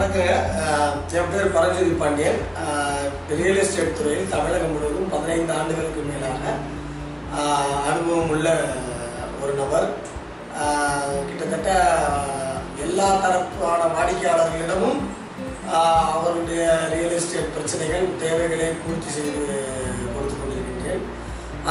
வணக்கங்க 0.00 0.34
என் 1.18 1.30
பேர் 1.32 1.54
Paranjothi 1.54 1.94
Pandian. 2.02 2.38
Real 3.38 3.58
estate 3.62 3.96
துறையில் 3.96 4.30
தமிழகம் 4.34 4.70
முழுவதும் 4.74 5.10
பதினைந்து 5.14 5.52
ஆண்டுகளுக்கு 5.56 6.02
மேலாக 6.06 6.52
அனுபவம் 7.88 8.30
உள்ள 8.34 8.46
ஒரு 9.40 9.52
நபர். 9.58 9.88
கிட்டத்தட்ட 11.26 11.70
எல்லா 12.84 13.08
தரப்பான 13.24 13.80
வாடிக்கையாளர்களிடமும் 13.96 15.02
அவருடைய 16.14 16.62
ரியல் 16.94 17.16
எஸ்டேட் 17.18 17.52
பிரச்சனைகள் 17.56 18.06
தேவைகளை 18.24 18.70
பூர்த்தி 18.84 19.10
செய்து 19.16 19.58
கொடுத்து 20.14 20.34
கொண்டிருக்கின்றேன். 20.38 21.04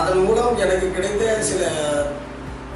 அதன் 0.01 0.23
மூலம் 0.27 0.61
எனக்கு 0.67 0.89
கிடைத்த 0.99 1.33
சில 1.49 1.71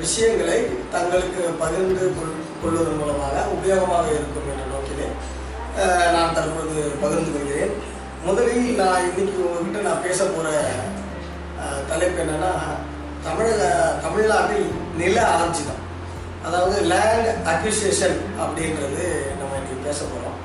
விஷயங்களை 0.02 0.60
தங்களுக்கு 0.98 1.44
பகிர்ந்து 1.62 2.08
கொள் 2.18 2.36
கொள்வதன் 2.64 3.00
மூலமாக 3.04 3.48
உபயோகமாக 3.58 4.08
இருக்கும் 4.18 4.50
என்ற 4.52 4.66
நோக்கிலே 4.74 5.08
நான் 6.16 6.36
தற்போது 6.38 6.82
பகிர்ந்து 7.02 7.32
கொள்கிறேன். 7.34 7.74
முதலில் 8.26 8.80
நான் 8.82 9.06
இன்னைக்கு 9.08 9.40
உங்ககிட்ட 9.46 9.80
நான் 9.88 10.04
பேச 10.08 10.20
போகிற 10.26 10.50
தலைப்பு 11.90 12.22
என்னன்னா 12.24 12.52
தமிழக 13.26 13.64
தமிழ்நாட்டில் 14.04 14.68
நில 15.02 15.18
ஆர்ஜிதம். 15.38 15.82
அதாவது 16.48 16.78
லேண்ட் 16.92 17.30
அக்விசியேஷன் 17.54 18.18
அப்படின்றது 18.44 19.06
நம்ம 19.40 19.54
இன்னைக்கு 19.60 19.86
பேச 19.88 20.00
போகிறோம் 20.04 20.40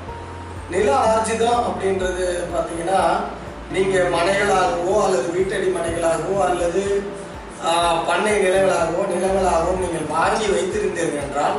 நில 0.73 0.89
ஆர்ஜிதம் 1.11 1.61
அப்படின்றது 1.69 2.25
பார்த்தீங்கன்னா 2.53 3.01
நீங்கள் 3.75 4.13
மனைகளாகவோ 4.17 4.93
அல்லது 5.05 5.27
வீட்டடி 5.37 5.67
மனைகளாகவோ 5.79 6.37
அல்லது 6.49 6.83
பண்ணை 8.09 8.33
நிலங்களாகவோ 8.45 9.01
நிலங்களாகவோ 9.13 9.71
நீங்கள் 9.83 10.11
வாங்கி 10.15 10.47
வைத்திருந்தீர்கள் 10.55 11.23
என்றால் 11.25 11.57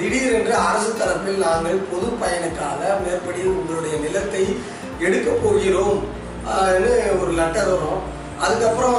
திடீரென்று 0.00 0.54
அரசு 0.54 0.94
தரப்பில் 0.94 1.36
நாங்கள் 1.36 1.78
பொது 1.92 2.06
பயனுக்காக 2.06 3.04
மேற்படி 3.04 3.40
உங்களுடைய 3.40 3.96
நிலத்தை 3.96 4.56
எடுக்க 4.98 5.30
போகிறோம் 5.30 6.04
ஒரு 7.20 7.32
லெட்டர் 7.32 7.68
வரும். 7.68 8.02
அதுக்கப்புறம் 8.40 8.94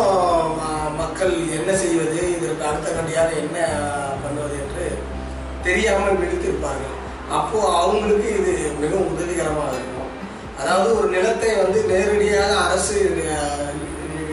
ம- 0.58 0.96
மக்கள் 0.98 1.32
என்ன 1.32 1.76
செய்வது 1.76 2.38
இதற்கு 2.38 2.66
அடுத்த 2.66 2.90
கண்டியாக 2.90 3.38
என்ன 3.38 3.58
பண்ணுவது 4.24 4.54
என்று 4.54 4.98
தெரியாமல் 5.64 6.18
விழித்திருப்பார்கள். 6.18 6.98
அப்போ 7.30 7.82
அவங்களுக்கு 7.82 8.30
இது 8.40 8.72
மிகவும் 8.80 9.14
உதவிகரமாக 9.16 9.74
இருக்கும். 9.74 10.10
அதாவது 10.60 10.98
ஒரு 10.98 11.08
நிலத்தை 11.08 11.56
வந்து 11.56 11.84
நேரடியாக 11.84 12.56
அரசு 12.56 13.02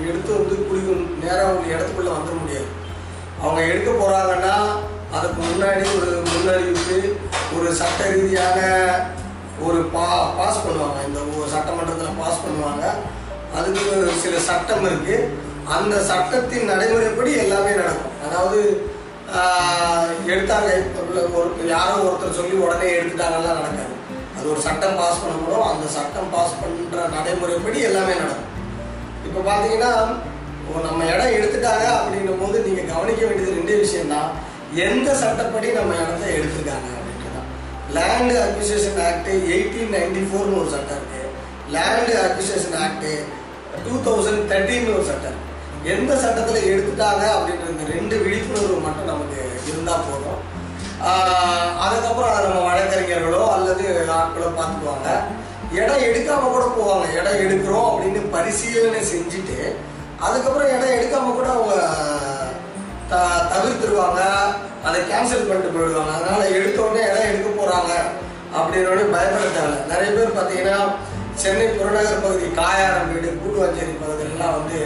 எடுத்து 0.09 0.33
வந்து 0.33 0.67
குடிக்கும் 0.67 1.19
நேராக 1.23 1.43
அவங்க 1.43 1.75
இடத்துக்குள்ள 1.75 2.13
வந்துட 2.17 2.41
முடியாது. 2.41 2.77
அவங்க 3.43 3.61
எடுக்க 3.63 3.91
போறாங்கன்னா 3.91 4.78
அதுக்கு 5.17 5.41
முன்னாடி 5.51 5.85
ஒரு 5.99 6.11
முன்னறிவிப்பு 6.31 6.99
ஒரு 7.57 7.69
சட்ட 7.81 8.01
ரீதியான 8.15 8.59
ஒரு 9.67 9.79
பா 9.95 10.07
பாஸ் 10.39 10.65
பண்ணுவாங்க. 10.65 10.99
இந்த 11.09 11.19
ஒரு 11.37 11.49
சட்டமன்றத்தில் 11.55 12.19
பாஸ் 12.23 12.43
பண்ணுவாங்க. 12.45 12.85
அதுக்கு 13.59 13.83
ஒரு 13.95 14.11
சில 14.25 14.35
சட்டம் 14.49 14.85
இருக்கு. 14.89 15.17
அந்த 15.77 15.95
சட்டத்தின் 16.11 16.71
நடைமுறைப்படி 16.73 17.31
எல்லாமே 17.45 17.73
நடக்கும். 17.81 18.15
அதாவது 18.27 18.61
எடுத்தாங்க. 20.33 20.69
ஒரு 21.39 21.49
யாரோ 21.75 21.97
ஒருத்தர் 22.09 22.39
சொல்லி 22.41 22.55
உடனே 22.67 22.91
எடுத்துட்டாங்கலாம் 22.99 23.59
நடக்காது. 23.61 23.95
அது 24.37 24.47
ஒரு 24.53 24.61
சட்டம் 24.67 24.99
பாஸ் 25.01 25.23
பண்ணப்படும். 25.23 25.67
அந்த 25.71 25.87
சட்டம் 25.97 26.33
பாஸ் 26.35 26.59
பண்ணுற 26.61 27.09
நடைமுறைப்படி 27.17 27.79
எல்லாமே 27.89 28.15
நடக்கும். 28.23 28.47
இப்போ 29.27 29.41
பார்த்தீங்கன்னா 29.49 29.93
நம்ம 30.87 31.01
இடம் 31.13 31.35
எடுத்துட்டாங்க 31.39 31.87
அப்படின்னும் 31.97 32.41
போது 32.43 32.57
நீங்கள் 32.69 32.91
கவனிக்க 32.95 33.21
வேண்டியது 33.27 33.57
ரெண்டே 33.59 33.77
விஷயம் 33.85 34.15
தான் 34.15 34.31
எந்த 34.87 35.15
சட்டப்படி 35.15 35.69
நம்ம 35.73 35.95
இடத்த 35.95 36.25
எடுத்திருக்காங்க 36.39 36.89
அப்படின்றதான் 36.97 37.49
land 37.97 38.35
acquisition 38.47 39.01
act 39.09 39.31
eighteen 39.55 39.95
ninety 39.97 40.23
ஃபோர்னு 40.29 40.61
ஒரு 40.63 40.71
சட்டம் 40.75 40.99
இருக்கு. 40.99 41.23
Land 41.75 42.15
acquisition 42.27 42.77
act 42.85 43.09
two 43.87 43.95
thousand 44.07 44.49
தேர்ட்டின்னு 44.53 44.95
ஒரு 44.97 45.07
சட்டம் 45.11 45.39
எந்த 45.85 46.13
சட்டத்தில் 46.17 46.69
எடுத்துட்டாங்க 46.73 47.25
அப்படின்ற 47.35 47.67
இந்த 47.73 47.85
ரெண்டு 47.95 48.17
விழிப்புணர்வு 48.25 48.79
மட்டும் 48.87 49.11
நமக்கு 49.13 49.41
இருந்தால் 49.71 50.07
போதும். 50.09 50.41
அதுக்கப்புறம் 51.85 52.31
அதை 52.31 52.47
நம்ம 52.49 52.63
வழக்கறிஞர்களோ 52.69 53.43
அல்லது 53.57 53.85
ஆட்களோ 54.19 54.49
பார்த்துக்குவாங்க. 54.59 55.09
இடம் 55.73 56.05
எடுக்காம 56.09 56.49
கூட 56.55 56.65
போவாங்க. 56.79 57.07
இடம் 57.19 57.41
எடுக்கிறோம் 57.45 57.89
அப்படின்னு 57.91 58.23
பரிசீலனை 58.35 59.03
செஞ்சுட்டு 59.13 59.59
அதுக்கப்புறம் 60.27 60.71
இடம் 60.77 60.97
எடுக்காம 60.99 61.35
கூட 61.35 61.49
அவங்க 61.57 61.75
தவிர்த்துருவாங்க. 63.53 64.23
அதை 64.87 64.99
கேன்சல் 65.11 65.47
பண்ணிட்டு 65.49 65.75
போயிடுவாங்க. 65.75 66.13
அதனால 66.17 66.41
எடுத்தோடனே 66.59 67.03
இடம் 67.11 67.29
எடுக்க 67.31 67.49
போறாங்க 67.61 67.93
அப்படின்னு 68.59 69.13
பயப்படுத்தாங்க 69.15 69.77
நிறைய 69.93 70.11
பேர் 70.17 70.37
பார்த்தீங்கன்னா 70.39 70.81
சென்னை 71.43 71.67
புறநகர் 71.67 72.23
பகுதி 72.23 72.47
காயாரம் 72.61 73.11
வீடு 73.11 73.29
கூட்டுவாஞ்சேரி 73.41 73.93
பகுதியிலலாம் 74.03 74.57
வந்து 74.59 74.79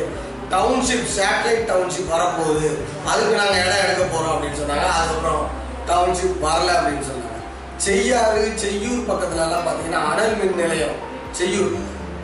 டவுன்ஷிப் 0.55 1.13
சேட்டலைட் 1.17 1.69
டவுன்ஷிப் 1.71 2.13
வரப்போகுது. 2.15 2.69
அதுக்கு 3.11 3.35
நாங்கள் 3.41 3.61
இடம் 3.63 3.85
எடுக்க 3.85 4.03
போகிறோம் 4.05 4.35
அப்படின்னு 4.35 4.61
சொன்னாங்க. 4.63 4.87
அதுக்கப்புறம் 4.97 5.45
டவுன்ஷிப் 5.91 6.43
வரல 6.47 6.75
அப்படின்னு 6.79 7.09
சொன்னாங்க. 7.11 7.39
செய்யாறு 7.87 8.43
செய்யூர் 8.65 9.09
பக்கத்துலலாம் 9.11 9.67
பார்த்தீங்கன்னா 9.69 10.03
அனல் 10.11 10.37
மின் 10.41 10.61
நிலையம் 10.63 10.99
செய்யூர். 11.39 11.73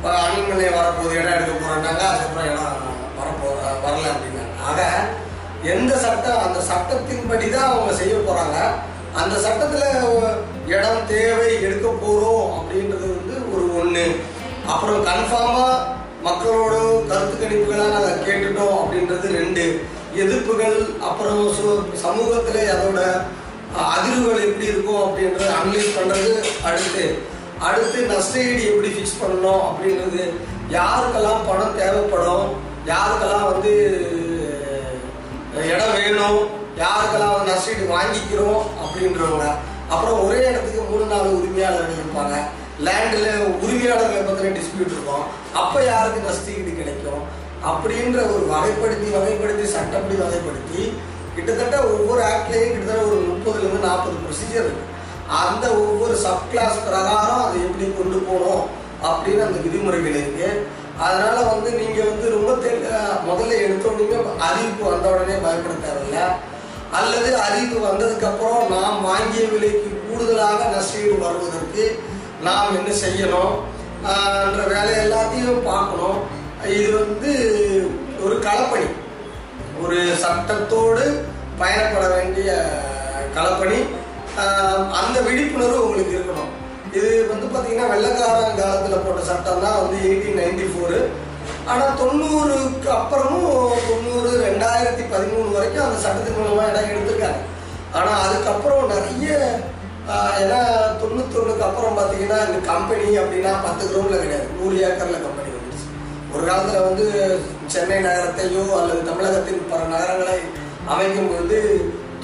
அனல் 0.09 0.37
மின் 0.37 0.53
நிலையம் 0.53 0.79
வரப்போகுது 0.81 1.17
இடம் 1.21 1.37
எடுக்க 1.37 1.55
போகிறோம்னாங்க 1.55 2.03
அதுக்கப்புறம் 2.11 2.51
இடம் 2.51 2.69
வரப்போ 3.21 3.49
வரல 3.87 4.05
அப்படின்னாங்க. 4.15 4.53
ஆக 4.71 4.83
எந்த 5.63 5.97
சட்டம் 5.97 6.39
அந்த 6.39 6.59
சட்டத்தின்படி 6.61 7.51
தான் 7.51 7.71
அவங்க 7.71 7.95
செய்ய 7.95 8.15
போகிறாங்க 8.15 8.59
அந்த 9.15 9.39
சட்டத்தில் 9.39 10.37
இடம் 10.67 11.07
தேவை 11.07 11.63
எடுக்க 11.63 11.89
போகிறோம் 11.89 12.53
அப்படின்றது 12.53 13.07
வந்து 13.17 13.55
ஒரு 13.55 13.81
ஒன்று 13.81 14.21
அப்புறம் 14.67 15.07
கன்ஃபார்மாக 15.07 15.97
மக்களோட 16.25 16.75
கருத்து 17.09 17.47
கணிப்புகளாக 17.47 17.89
நாங்கள் 17.89 18.25
கேட்டுட்டோம் 18.27 18.79
அப்படின்றது 18.79 19.29
ரெண்டு. 19.33 19.83
எதிர்ப்புகள் 20.15 21.01
அப்புறம் 21.01 21.49
சு- 21.49 21.83
சமூகத்துல 22.05 22.59
அதோட 22.69 23.01
அதிர்வுகள் 23.77 24.45
எப்படி 24.45 24.67
இருக்கும் 24.67 25.03
அப்படின்றத 25.03 25.49
அனலைஸ் 25.63 25.97
பண்ணுறது 25.97 26.33
அடுத்து. 26.65 27.19
அடுத்து 27.59 28.09
நஷ்டஈடு 28.09 28.65
எப்படி 28.65 28.89
ஃபிக்ஸ் 28.89 29.21
பண்ணணும் 29.23 29.63
அப்படின்றது. 29.65 30.31
யாருக்கெல்லாம் 30.71 31.49
பணம் 31.49 31.77
தேவைப்படும் 31.77 32.49
யாருக்கெல்லாம் 32.87 33.48
வாங்கிக்கிறோம் 38.09 38.63
அப்படின்றவங்க. 38.83 39.55
அப்புறம் 39.89 40.27
ஒரே 40.27 40.39
இடத்துக்கு 40.39 40.83
மூணு 40.83 41.05
நாலு 41.05 41.39
உரிமையாளர்கள் 41.39 41.95
இருப்பாங்க. 41.95 42.41
லேண்டில் 42.81 43.45
உரிமையாளர்களை 43.45 44.29
பற்றின 44.29 44.57
டிஸ்பியூட் 44.57 44.87
இருக்கும். 44.87 45.23
அப்போ 45.55 45.85
யாருக்கு 45.85 46.31
நஷ்டஈடு 46.31 46.77
கிடைக்கும்? 46.77 47.47
அப்படின்ற 47.67 48.17
ஒரு 48.17 48.47
வகைப்படுத்தி 48.51 49.17
வகைப்படுத்தி 49.17 49.65
சட்டப்படி 49.65 50.21
வகைப்படுத்தி 50.21 50.93
கிட்டத்தட்ட 51.35 51.83
ஒவ்வொரு 51.83 52.21
ஆக்ட்லேயும் 52.21 52.71
கிட்டத்தட்ட 52.71 53.03
ஒரு 53.03 53.17
முப்பதுலேருந்து 53.17 53.85
நாற்பது 53.85 54.17
ப்ரொசீஜர் 54.17 54.61
இருக்கு. 54.61 54.97
அந்த 55.29 55.71
ஒவ்வொரு 55.71 56.17
சப் 56.17 56.51
கிளாஸ் 56.51 56.85
பிரகாரம் 56.85 57.45
அதை 57.45 57.61
எப்படி 57.61 57.93
கொண்டு 57.93 58.19
போகணும் 58.19 58.67
அப்படின்னு 59.03 59.47
அந்த 59.47 59.61
விதிமுறைகள் 59.61 60.11
இருக்கு. 60.11 60.67
அதனால 60.99 61.41
வந்து 61.41 61.71
நீங்கள் 61.73 62.09
வந்து 62.09 62.31
ரொம்ப 62.31 62.53
தெ- 62.53 62.87
முதல்ல 63.31 63.55
எடுத்தோடனே 63.55 64.39
அறிவிப்பு 64.39 64.91
வந்த 64.91 65.09
உடனே 65.09 65.35
பயப்பட 65.35 65.75
தேவையில்ல. 65.85 66.47
அல்லது 66.99 67.31
அறிவு 67.47 67.77
வந்ததுக்கு 67.87 68.27
அப்புறம் 68.31 68.71
நாம் 68.75 69.05
வாங்கிய 69.09 69.43
விலைக்கு 69.53 69.91
கூடுதலாக 70.05 70.61
நஷ்டீடு 70.75 71.15
வருவதற்கு 71.25 71.85
நாம் 72.47 72.77
என்ன 72.79 72.91
செய்யணும்? 73.05 73.55
என்ற 74.47 74.63
வேலை 74.75 74.93
எல்லாத்தையும் 75.05 75.67
பார்க்கணும். 75.71 76.19
இது 76.77 76.89
வந்து 76.99 77.31
ஒரு 78.25 78.37
களப்பணி. 78.47 78.89
ஒரு 79.83 79.99
சட்டத்தோடு 80.23 81.05
பயணப்பட 81.61 82.05
வேண்டிய 82.15 82.51
களப்பணி. 83.37 83.79
அந்த 85.01 85.17
விழிப்புணர்வு 85.29 85.87
உங்களுக்கு 85.87 86.17
இருக்கணும். 86.19 86.53
இது 86.99 87.09
வந்து 87.31 87.47
பார்த்தீங்கன்னா 87.55 87.93
வெள்ளக்காரன் 87.95 88.61
காலத்தில் 88.61 89.05
போட்ட 89.05 89.23
சட்டம் 89.31 89.65
தான் 89.65 89.81
வந்து 89.83 89.97
எயிட்டீன் 90.09 90.39
நைன்டி 90.41 90.67
ஃபோரு 90.73 91.01
ஆனால் 91.73 91.97
தொண்ணூறுக்கு 92.01 92.89
அப்புறமும் 92.99 93.73
தொண்ணூறு 93.89 94.31
ரெண்டாயிரத்தி 94.47 95.05
பதிமூணு 95.13 95.49
வரைக்கும் 95.57 95.87
அந்த 95.87 95.99
சட்டத்தின் 96.05 96.39
மூலமாக 96.39 96.71
இடம் 96.71 96.91
எடுத்திருக்காங்க. 96.93 97.43
ஆனால் 97.99 98.23
அதுக்கப்புறம் 98.27 98.93
நிறைய 98.95 99.37
ஏன்னா 100.43 100.61
தொண்ணூத்தொன்னுக்கு 101.01 101.67
அப்புறம் 101.67 101.97
பார்த்தீங்கன்னா 101.99 102.39
இந்த 102.49 102.61
கம்பெனி 102.71 103.09
அப்படின்னா 103.23 103.53
பத்து 103.67 103.83
கிரௌண்டில் 103.91 104.23
கிடையாது. 104.23 104.49
நூறு 104.59 104.77
ஏக்கரில் 104.87 105.25
கம்பெனி 105.27 105.51
வந்துச்சு 105.57 105.87
ஒரு 106.33 106.43
காலத்தில் 106.49 106.87
வந்து 106.89 107.07
சென்னை 107.75 107.99
நகரத்தையோ 108.07 108.65
அல்லது 108.81 109.01
தமிழகத்தின் 109.11 109.71
பல 109.73 109.83
நகரங்களை 109.95 110.39
அமைக்கும் 110.95 111.31
போது 111.33 111.59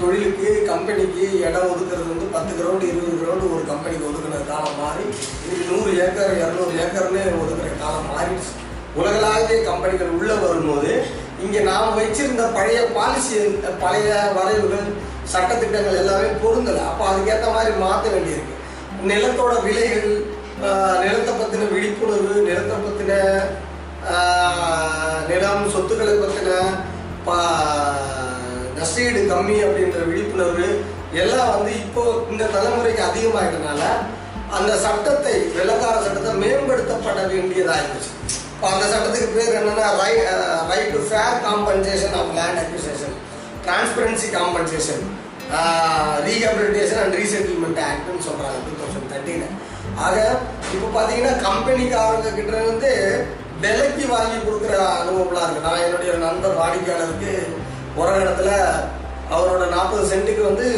தொழிலுக்கு 0.01 0.49
கம்பெனிக்கு 0.73 1.25
இடம் 1.47 1.71
ஒதுக்குறது 1.73 2.13
வந்து 2.13 2.35
பத்து 2.37 2.53
கிரவுண்டு 2.59 2.91
இருபது 2.93 3.21
கிரவுண்டு 3.21 3.53
ஒரு 3.55 3.65
கம்பெனிக்கு 3.73 4.09
ஒதுக்குன 4.11 4.43
காலம் 4.53 4.81
மாறி 4.83 5.05
இன்னைக்கு 5.43 5.65
நூறு 5.73 5.91
ஏக்கர் 6.07 6.39
இரநூறு 6.41 6.75
ஏக்கர்னு 6.85 7.25
ஒதுக்குற 7.45 7.71
காலம் 7.85 8.11
மாறிடுச்சு. 8.13 8.53
உலகளாவிய 8.95 9.59
கம்பெனிகள் 9.63 10.11
உள்ள 10.11 10.33
வரும்போது 10.43 10.91
இங்க 11.41 11.59
நாம் 11.63 11.97
வச்சிருந்த 11.97 12.43
பழைய 12.53 12.81
பாலிசி 12.93 13.37
பழைய 13.81 14.09
வரைவுகள் 14.37 14.87
சட்டத்திட்டங்கள் 15.33 16.01
எல்லாமே 16.01 16.29
பொருந்தலை. 16.43 16.83
அப்போ 16.85 17.05
அதுக்கேற்ற 17.11 17.47
மாதிரி 17.53 17.73
மாற்ற 17.79 18.07
வேண்டியிருக்கு. 18.11 18.55
நிலத்தோட 19.05 19.55
விலைகள் 19.63 20.09
நிலத்தை 21.03 21.33
பற்றின 21.35 21.69
விழிப்புணர்வு 21.71 22.35
நிலத்தை 22.43 22.77
பற்றின 22.79 23.13
நிலம் 25.29 25.71
சொத்துக்களை 25.71 26.15
பற்றின 26.15 26.51
பா- 27.27 27.41
நஷ்டீடு 28.77 29.21
கம்மி 29.31 29.57
அப்படின்ற 29.65 29.99
விழிப்புணர்வு 30.05 30.69
எல்லாம் 31.15 31.53
வந்து 31.55 31.73
இப்போ 31.77 32.03
இந்த 32.31 32.45
தலைமுறைக்கு 32.55 33.03
அதிகமாகிட்டனால 33.03 33.83
அந்த 34.51 34.73
சட்டத்தை 34.79 35.35
வெள்ளக்கார 35.55 35.97
சட்டத்தை 36.01 36.33
மேம்படுத்தப்பட 36.43 37.21
வேண்டியதாகிடுச்சு 37.27 38.11
இப்போ 38.65 38.77
அந்த 38.77 38.87
சட்டத்துக்கு 38.91 39.27
பேர் 39.33 39.57
என்னன்னா 39.57 39.89
right 40.69 40.93
to 40.93 41.01
fair 41.09 41.35
compensation 41.43 42.15
of 42.19 42.31
land 42.37 42.61
acquisition 42.61 43.17
transparency 43.65 44.29
compensation 44.37 45.03
rehabilitation 46.27 47.01
and 47.03 47.17
resettlement 47.19 47.81
ஆக்ட்னு 47.85 48.25
சொல்கிறாங்க 48.29 48.61
டூ 48.63 48.77
தௌசண்ட் 48.79 49.11
தேர்ட்டீன் 49.11 49.45
ஆக 50.05 50.17
இப்போ 50.71 50.89
பார்த்தீங்கன்னா 50.89 51.35
கம்பெனிக்காரங்க 51.45 52.31
கிட்ட 52.31 52.55
இருந்து 52.61 52.93
விலைக்கு 53.59 54.07
வாங்கி 54.13 54.39
கொடுக்குற 54.39 54.79
அனுபவம்லாம் 54.95 55.45
இருக்குது 55.45 55.67
நான் 55.67 55.85
என்னுடைய 55.85 56.15
நண்பர் 56.25 56.59
வாடிக்கையாளருக்கு 56.61 57.35
ஒரு 57.97 58.15
இடத்துல 58.23 58.51
அவரோட 59.31 59.67
நாற்பது 59.77 60.11
சென்ட்டுக்கு 60.13 60.43
வந்து 60.43 60.71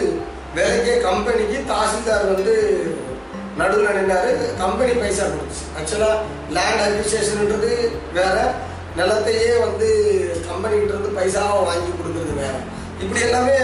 விலைக்கே 0.57 0.97
கம்பெனிக்கு 1.09 1.61
தாசில்தார் 1.71 2.31
வந்து 2.33 2.57
நடுவில் 3.57 3.87
நின்றாரு 3.87 4.59
கம்பெனி 4.59 4.93
பைசா 4.93 5.25
கொடுத்துச்சு. 5.25 5.81
ஆக்சுவலாக 5.81 6.17
லேண்ட் 6.51 6.81
அட்மினிஸ்ட்ரேஷன்ன்றது 6.81 7.89
வேற. 8.13 8.53
நிலத்தையே 8.97 9.61
வந்து 9.61 9.89
கம்பெனிகிட்டருந்து 10.43 11.19
பைசாவை 11.19 11.65
வாங்கி 11.65 11.89
கொடுக்கறது 11.89 12.35
வேற. 12.35 12.51
இப்படி 13.01 13.25
எல்லாமே 13.25 13.57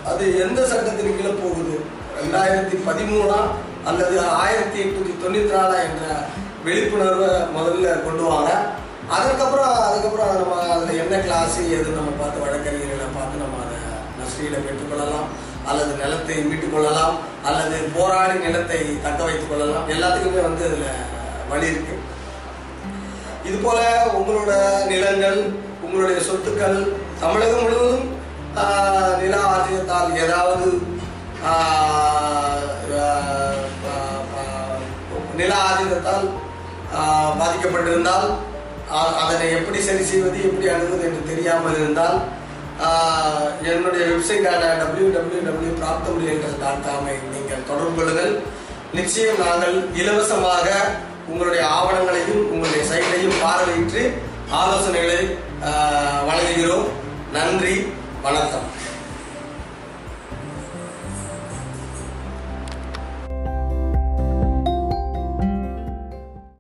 அது 0.05 0.41
எந்த 0.41 0.67
சட்டத்தின் 0.67 1.17
கீழே 1.17 1.33
போகுது? 1.33 1.81
ரெண்டாயிரத்தி 2.23 2.91
பதிமூணா 2.91 3.37
அல்லது 3.85 4.21
ஆயிரத்தி 4.21 4.83
எட்நூத்தி 4.83 5.25
தொண்ணூத்தி 5.25 5.51
நாலா 5.53 5.83
என்ற 5.83 6.15
விழிப்புணர்வை 6.65 7.29
முதல்ல 7.29 8.05
கொண்டு 8.05 8.23
வாங்க. 8.23 8.67
அதுக்கப்புறம் 9.17 9.73
அதுக்கப்புறம் 9.87 10.31
நம்ம 10.41 10.55
அதில் 10.75 11.01
என்ன 11.03 11.17
கிளாஸு 11.25 11.63
எது 11.77 11.97
நம்ம 11.99 12.13
பார்த்து 12.21 12.45
வழக்கறிஞர்களை 12.45 13.09
பார்த்து 13.17 13.43
நம்ம 13.43 13.59
அதை 13.65 13.79
நஷ்டீடை 14.21 14.61
பெற்றுக்கொள்ளலாம் 14.67 15.29
அல்லது 15.71 15.93
நிலத்தை 15.97 16.37
மீட்டுக் 16.45 16.75
கொள்ளலாம் 16.75 17.17
அல்லது 17.45 17.77
போராடி 17.97 18.39
நிலத்தை 18.39 18.81
தக்க 19.03 19.21
வைத்துக் 19.25 19.51
கொள்ளலாம். 19.51 19.87
எல்லாத்துக்குமே 19.89 20.41
வந்து 20.43 20.65
அதில் 20.69 20.89
வழி 21.51 21.71
இருக்கு. 21.73 21.95
இது 23.45 23.57
போல 23.59 23.79
உங்களோட 24.19 24.53
நிலங்கள் 24.91 25.39
உங்களுடைய 25.85 26.19
சொத்துக்கள் 26.29 26.79
தமிழகம் 27.21 27.63
முழுவதும் 27.63 28.07
நில 29.23 29.35
ஆர்ஜியத்தால் 29.53 30.17
ஏதாவது 30.25 30.67
நில 35.37 35.53
ஆதிக்கத்தால் 35.69 36.27
பாதிக்கப்பட்டிருந்தால் 37.41 38.29
அதனை 39.23 39.47
எப்படி 39.59 39.79
சரி 39.89 40.05
செய்வது 40.11 40.39
எப்படி 40.49 40.67
அணுகுவது 40.75 41.07
என்று 41.09 41.23
தெரியாமல் 41.31 41.79
இருந்தால் 41.81 42.19
என்னுடைய 43.73 44.05
வெப்சைட்டான 44.11 44.63
டபிள்யூ 44.81 45.09
டபிள்யூ 45.17 45.41
டபிள்யூ 45.49 45.73
பிராப்தமுடியல்கள் 45.81 46.61
டாட் 46.63 46.85
காமை 46.87 47.15
நீங்கள் 47.35 47.67
தொடர்பு 47.71 47.95
கொள்ளுங்கள். 47.99 48.35
நிச்சயம் 48.99 49.43
நாங்கள் 49.45 49.77
இலவசமாக 50.01 50.69
உங்களுடைய 51.33 51.63
ஆவணங்களையும் 51.77 52.43
உங்களுடைய 52.53 52.83
சைட்டையும் 52.91 53.41
பார்வையிட்டு 53.45 54.03
ஆலோசனைகளை 54.61 55.21
வழங்குகிறோம். 56.29 56.89
நன்றி 57.37 57.77
வணக்கம். 58.27 58.67